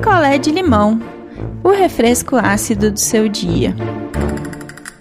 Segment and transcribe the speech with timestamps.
[0.00, 0.98] picolé de limão,
[1.62, 3.76] o refresco ácido do seu dia.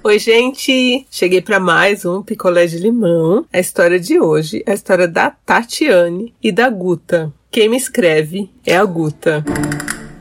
[0.04, 1.08] Oi, gente!
[1.10, 3.46] Cheguei para mais um picolé de limão.
[3.54, 7.32] A história de hoje é a história da Tatiane e da Guta.
[7.50, 9.42] Quem me escreve é a Guta.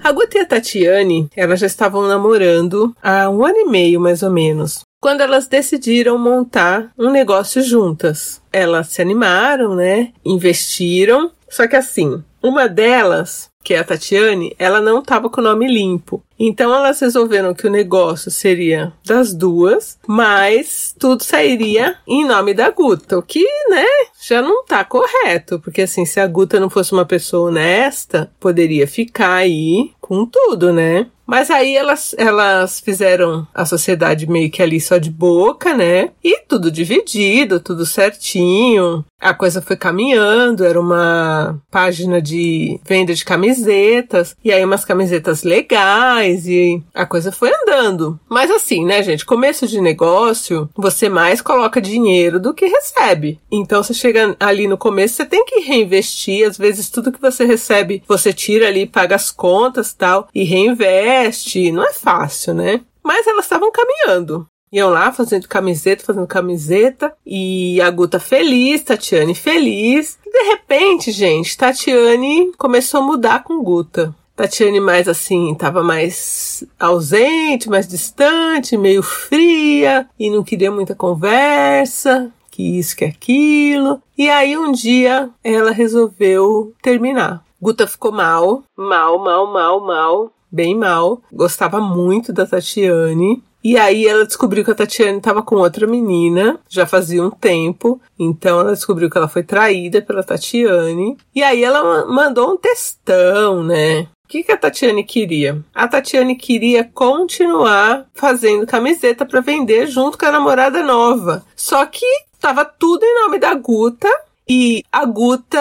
[0.02, 4.22] A Guta e a Tatiane, elas já estavam namorando há um ano e meio, mais
[4.22, 8.42] ou menos quando elas decidiram montar um negócio juntas.
[8.52, 10.12] Elas se animaram, né?
[10.24, 11.30] Investiram.
[11.48, 15.66] Só que assim, uma delas, que é a Tatiane, ela não estava com o nome
[15.66, 16.22] limpo.
[16.38, 22.70] Então elas resolveram que o negócio seria das duas, mas tudo sairia em nome da
[22.70, 23.84] Guta, o que, né,
[24.28, 28.86] já não tá correto, porque assim, se a Guta não fosse uma pessoa honesta, poderia
[28.86, 31.06] ficar aí com tudo, né?
[31.28, 36.08] Mas aí elas, elas fizeram a sociedade meio que ali só de boca, né?
[36.24, 39.04] E tudo dividido, tudo certinho.
[39.20, 45.42] A coisa foi caminhando, era uma página de venda de camisetas, e aí umas camisetas
[45.42, 48.18] legais, e a coisa foi andando.
[48.26, 49.26] Mas assim, né, gente?
[49.26, 53.38] Começo de negócio, você mais coloca dinheiro do que recebe.
[53.50, 56.46] Então você chega ali no começo, você tem que reinvestir.
[56.46, 61.72] Às vezes tudo que você recebe, você tira ali, paga as contas tal, e reinveste.
[61.72, 62.80] Não é fácil, né?
[63.02, 64.46] Mas elas estavam caminhando.
[64.70, 70.18] Iam lá fazendo camiseta, fazendo camiseta, e a Guta feliz, Tatiane feliz.
[70.26, 74.14] E de repente, gente, Tatiane começou a mudar com Guta.
[74.36, 82.30] Tatiane mais assim, tava mais ausente, mais distante, meio fria e não queria muita conversa,
[82.58, 84.02] que isso, que aquilo.
[84.16, 87.44] E aí um dia ela resolveu terminar.
[87.62, 91.22] Guta ficou mal, mal, mal, mal, mal, bem mal.
[91.32, 93.44] Gostava muito da Tatiane.
[93.62, 98.00] E aí ela descobriu que a Tatiane estava com outra menina, já fazia um tempo.
[98.18, 101.16] Então ela descobriu que ela foi traída pela Tatiane.
[101.32, 104.08] E aí ela mandou um textão, né?
[104.24, 105.64] O que, que a Tatiane queria?
[105.74, 111.44] A Tatiane queria continuar fazendo camiseta para vender junto com a namorada nova.
[111.56, 112.04] Só que
[112.40, 114.08] tava tudo em nome da Guta
[114.48, 115.60] e a Guta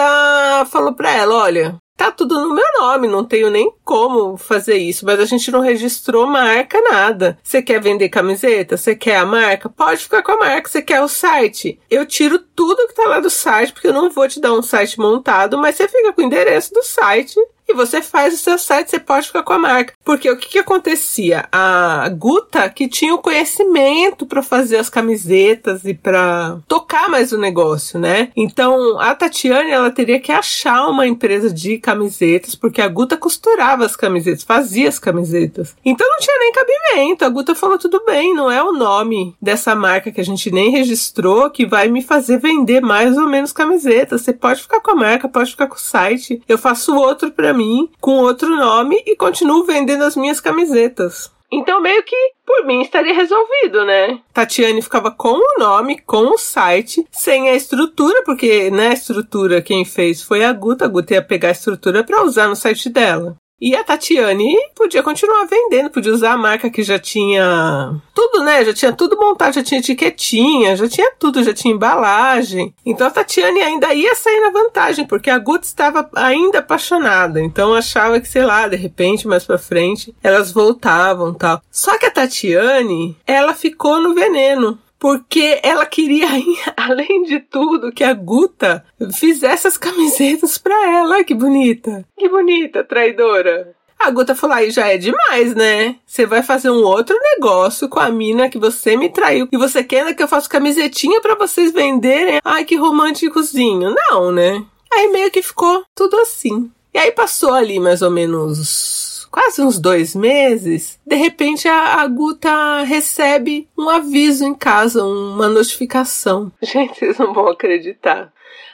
[0.70, 5.04] falou para ela: olha, tá tudo no meu nome, não tenho nem como fazer isso,
[5.04, 7.36] mas a gente não registrou marca, nada.
[7.42, 8.76] Você quer vender camiseta?
[8.76, 9.68] Você quer a marca?
[9.68, 10.70] Pode ficar com a marca.
[10.70, 11.78] Você quer o site?
[11.90, 14.62] Eu tiro tudo que tá lá do site, porque eu não vou te dar um
[14.62, 18.58] site montado, mas você fica com o endereço do site e você faz o seu
[18.58, 19.92] site, você pode ficar com a marca.
[20.02, 21.46] Porque o que, que acontecia?
[21.52, 27.38] A Guta, que tinha o conhecimento para fazer as camisetas e para tocar mais o
[27.38, 28.30] negócio, né?
[28.34, 33.84] Então, a Tatiane, ela teria que achar uma empresa de camisetas, porque a Guta costurava
[33.84, 35.76] as camisetas, fazia as camisetas.
[35.84, 37.24] Então, não tinha nem cabimento.
[37.24, 40.70] A Guta falou: tudo bem, não é o nome dessa marca que a gente nem
[40.70, 44.22] registrou que vai me fazer vender mais ou menos camisetas.
[44.22, 46.40] Você pode ficar com a marca, pode ficar com o site.
[46.48, 51.30] Eu faço outro para mim com outro nome e continuo vendendo as minhas camisetas.
[51.50, 54.20] Então, meio que por mim estaria resolvido, né?
[54.34, 59.62] Tatiane ficava com o nome, com o site, sem a estrutura, porque, né, a estrutura
[59.62, 60.84] quem fez foi a Guta.
[60.84, 63.36] A Guta ia pegar a estrutura para usar no site dela.
[63.60, 68.64] E a Tatiane podia continuar vendendo, podia usar a marca que já tinha tudo, né?
[68.64, 72.72] Já tinha tudo montado, já tinha etiquetinha, já tinha tudo, já tinha embalagem.
[72.86, 77.40] Então a Tatiane ainda ia sair na vantagem, porque a Guts estava ainda apaixonada.
[77.40, 81.60] Então achava que, sei lá, de repente, mais pra frente, elas voltavam tal.
[81.70, 86.28] Só que a Tatiane, ela ficou no veneno porque ela queria,
[86.76, 91.24] além de tudo, que a Guta fizesse as camisetas pra ela.
[91.24, 92.04] Que bonita.
[92.18, 93.74] Que bonita, traidora.
[93.98, 95.96] A Guta falou, aí já é demais, né?
[96.06, 99.48] Você vai fazer um outro negócio com a mina que você me traiu.
[99.50, 102.40] E você quer que eu faça camisetinha para vocês venderem?
[102.44, 103.92] Ai, que românticozinho.
[103.94, 104.64] Não, né?
[104.92, 106.70] Aí meio que ficou tudo assim.
[106.94, 112.06] E aí passou ali mais ou menos quase uns dois meses, de repente a, a
[112.06, 116.52] Guta recebe um aviso em casa, uma notificação.
[116.62, 118.32] Gente, vocês não vão acreditar.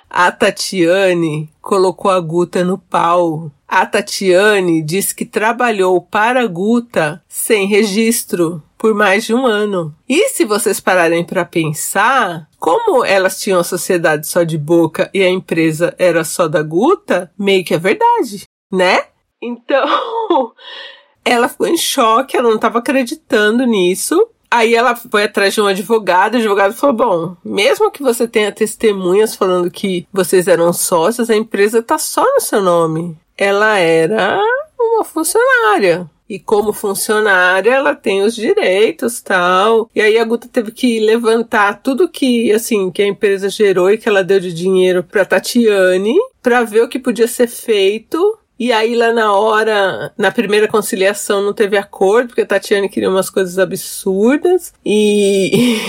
[0.09, 3.51] A Tatiane colocou a Guta no pau.
[3.67, 9.97] A Tatiane disse que trabalhou para a Guta sem registro por mais de um ano.
[10.07, 15.23] E se vocês pararem para pensar, como elas tinham a sociedade só de boca e
[15.23, 19.05] a empresa era só da Guta, meio que é verdade, né?
[19.45, 20.53] Então,
[21.25, 24.29] ela ficou em choque, ela não estava acreditando nisso.
[24.51, 28.53] Aí ela foi atrás de um advogado, o advogado falou: bom, mesmo que você tenha
[28.53, 33.17] testemunhas falando que vocês eram sócios, a empresa tá só no seu nome.
[33.37, 34.41] Ela era
[34.79, 36.09] uma funcionária.
[36.27, 39.91] E como funcionária, ela tem os direitos tal.
[39.95, 43.99] E aí a Guta teve que levantar tudo que, assim, que a empresa gerou e
[43.99, 48.73] que ela deu de dinheiro pra Tatiane, para ver o que podia ser feito E
[48.73, 53.31] aí, lá na hora, na primeira conciliação, não teve acordo, porque a Tatiane queria umas
[53.31, 54.73] coisas absurdas.
[54.85, 55.81] E.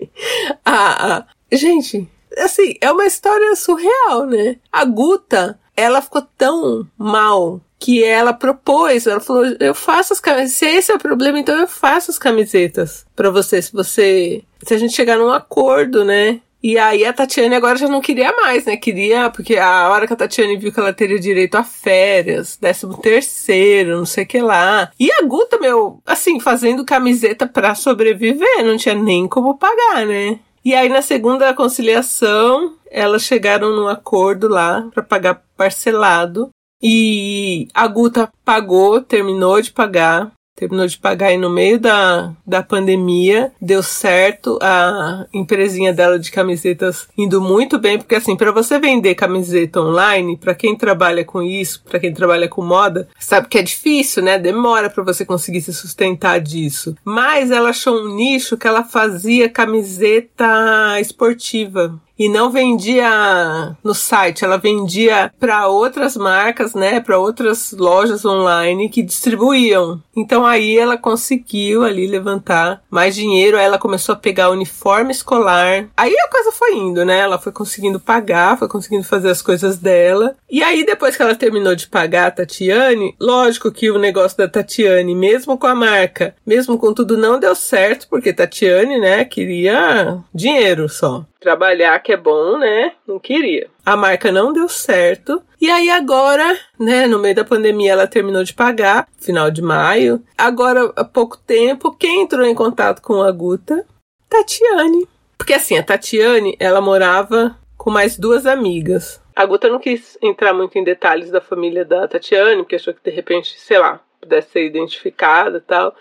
[0.64, 1.24] a.
[1.50, 2.08] Gente,
[2.38, 4.56] assim, é uma história surreal, né?
[4.70, 10.54] A Guta, ela ficou tão mal que ela propôs, ela falou, eu faço as camisetas,
[10.54, 14.74] se esse é o problema, então eu faço as camisetas para você, se você, se
[14.74, 16.40] a gente chegar num acordo, né?
[16.62, 18.76] E aí a Tatiane agora já não queria mais, né?
[18.76, 22.96] Queria, porque a hora que a Tatiane viu que ela teria direito a férias, décimo
[22.98, 24.90] terceiro, não sei o que lá.
[24.98, 30.40] E a Guta, meu, assim, fazendo camiseta para sobreviver, não tinha nem como pagar, né?
[30.64, 36.50] E aí na segunda conciliação, elas chegaram num acordo lá para pagar parcelado.
[36.82, 42.62] E a Guta pagou, terminou de pagar terminou de pagar aí no meio da, da
[42.62, 48.78] pandemia, deu certo, a empresinha dela de camisetas indo muito bem, porque assim, para você
[48.78, 53.58] vender camiseta online, para quem trabalha com isso, para quem trabalha com moda, sabe que
[53.58, 54.36] é difícil, né?
[54.36, 56.96] Demora para você conseguir se sustentar disso.
[57.04, 64.44] Mas ela achou um nicho que ela fazia camiseta esportiva e não vendia no site,
[64.44, 70.02] ela vendia para outras marcas, né, para outras lojas online que distribuíam.
[70.16, 75.88] Então aí ela conseguiu ali levantar mais dinheiro, aí ela começou a pegar uniforme escolar.
[75.96, 77.20] Aí a coisa foi indo, né?
[77.20, 80.34] Ela foi conseguindo pagar, foi conseguindo fazer as coisas dela.
[80.50, 84.48] E aí depois que ela terminou de pagar a Tatiane, lógico que o negócio da
[84.48, 90.18] Tatiane, mesmo com a marca, mesmo com tudo não deu certo, porque Tatiane, né, queria
[90.34, 92.92] dinheiro só trabalhar que é bom, né?
[93.06, 93.68] Não queria.
[93.84, 95.42] A marca não deu certo.
[95.60, 100.22] E aí agora, né, no meio da pandemia ela terminou de pagar, final de maio.
[100.36, 103.86] Agora, há pouco tempo, quem entrou em contato com a Guta?
[104.28, 105.08] Tatiane.
[105.36, 109.20] Porque assim, a Tatiane, ela morava com mais duas amigas.
[109.34, 113.02] A Guta não quis entrar muito em detalhes da família da Tatiane, porque achou que
[113.02, 115.94] de repente, sei lá, pudesse ser identificada e tal.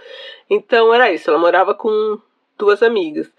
[0.49, 2.19] Então era isso, ela morava com
[2.57, 3.31] duas amigas.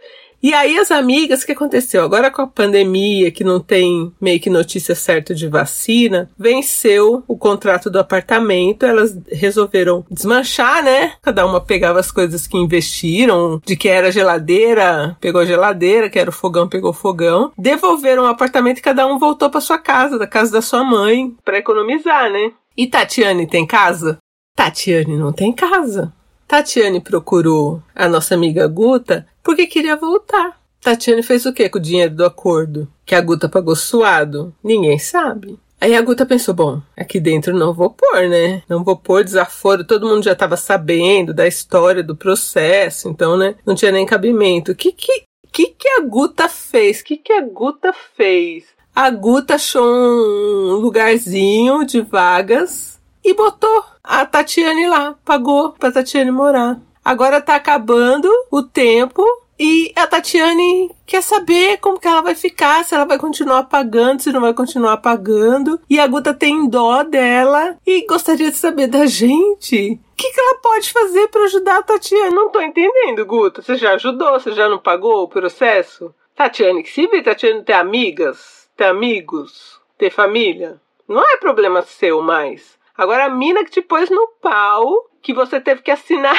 [0.43, 2.03] E aí as amigas, o que aconteceu?
[2.03, 7.37] Agora com a pandemia, que não tem meio que notícia certa de vacina, venceu o
[7.37, 11.15] contrato do apartamento, elas resolveram desmanchar, né?
[11.21, 16.31] Cada uma pegava as coisas que investiram, de que era geladeira, pegou geladeira, que era
[16.31, 20.27] o fogão, pegou fogão, devolveram o apartamento e cada um voltou para sua casa, da
[20.27, 22.53] casa da sua mãe, para economizar, né?
[22.77, 24.19] E Tatiane tem casa?
[24.55, 26.13] Tatiane não tem casa.
[26.47, 30.61] Tatiane procurou a nossa amiga Guta porque queria voltar.
[30.79, 32.87] Tatiane fez o que com o dinheiro do acordo?
[33.07, 34.55] Que a Guta pagou suado?
[34.63, 35.59] Ninguém sabe.
[35.81, 38.63] Aí a Guta pensou, bom, aqui dentro não vou pôr, né?
[38.69, 43.55] Não vou pôr desaforo, todo mundo já estava sabendo da história do processo, então, né?
[43.65, 44.73] Não tinha nem cabimento.
[44.73, 47.01] O que que, que, que a Guta fez?
[47.01, 48.65] O que que a Guta fez?
[48.95, 56.31] A Guta achou um lugarzinho de vagas e botou a Tatiane lá, pagou pra Tatiane
[56.31, 56.79] morar.
[57.03, 59.25] Agora tá acabando o tempo
[59.59, 64.23] e a Tatiane quer saber como que ela vai ficar, se ela vai continuar pagando,
[64.23, 65.81] se não vai continuar pagando.
[65.91, 70.01] E a Guta tem dó dela e gostaria de saber da gente.
[70.13, 72.35] O que, que ela pode fazer para ajudar a Tatiane?
[72.35, 73.61] Não tô entendendo, Guta.
[73.61, 74.39] Você já ajudou?
[74.39, 76.15] Você já não pagou o processo?
[76.37, 82.23] Tatiane, que se vê Tatiane ter amigas, ter amigos, ter família, não é problema seu
[82.23, 82.79] mais.
[82.97, 86.35] Agora a mina que te pôs no pau, que você teve que assinar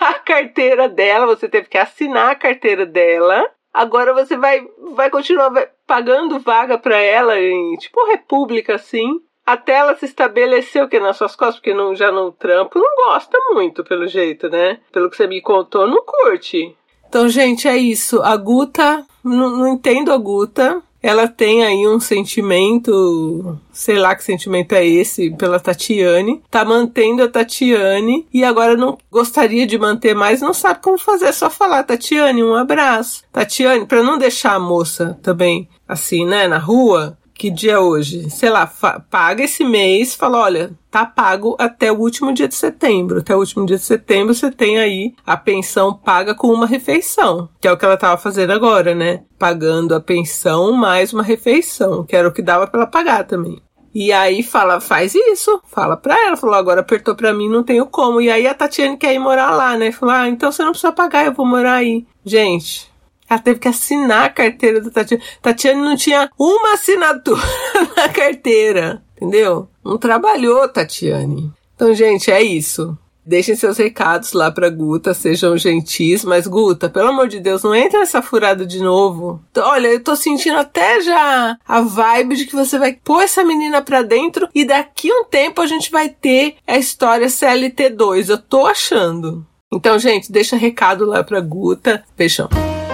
[0.00, 3.48] a carteira dela, você teve que assinar a carteira dela.
[3.72, 5.52] Agora você vai, vai continuar
[5.86, 11.16] pagando vaga para ela em tipo república assim, até ela se estabelecer o que nas
[11.16, 14.78] suas costas, porque não, já no trampo não gosta muito, pelo jeito, né?
[14.92, 16.76] Pelo que você me contou, não curte.
[17.08, 18.20] Então, gente, é isso.
[18.22, 24.24] A Guta, não, não entendo a Guta ela tem aí um sentimento, sei lá que
[24.24, 30.14] sentimento é esse, pela Tatiane, tá mantendo a Tatiane e agora não gostaria de manter
[30.14, 33.22] mais, não sabe como fazer, é só falar, Tatiane, um abraço.
[33.32, 38.28] Tatiane, para não deixar a moça também assim, né, na rua, que dia é hoje?
[38.30, 38.70] Sei lá,
[39.08, 43.20] paga esse mês, fala, olha, tá pago até o último dia de setembro.
[43.20, 47.48] Até o último dia de setembro você tem aí a pensão paga com uma refeição,
[47.60, 49.22] que é o que ela tava fazendo agora, né?
[49.38, 53.62] Pagando a pensão mais uma refeição, que era o que dava para ela pagar também.
[53.94, 57.86] E aí fala, faz isso, fala pra ela, falou, agora apertou pra mim, não tenho
[57.86, 58.20] como.
[58.20, 59.92] E aí a Tatiane quer ir morar lá, né?
[59.92, 62.04] Falou, ah, então você não precisa pagar, eu vou morar aí.
[62.24, 62.87] Gente,
[63.28, 65.22] ela teve que assinar a carteira da Tatiane.
[65.42, 67.42] Tatiane não tinha uma assinatura
[67.96, 69.68] na carteira, entendeu?
[69.84, 71.52] Não trabalhou, Tatiane.
[71.74, 72.96] Então, gente, é isso.
[73.28, 77.74] Deixem seus recados lá pra Guta, sejam gentis, mas Guta, pelo amor de Deus, não
[77.74, 79.38] entra nessa furada de novo.
[79.54, 83.82] Olha, eu tô sentindo até já a vibe de que você vai pôr essa menina
[83.82, 88.30] pra dentro e daqui um tempo a gente vai ter a história CLT2.
[88.30, 89.46] Eu tô achando.
[89.70, 92.02] Então, gente, deixa recado lá pra Guta.
[92.16, 92.48] Beijão.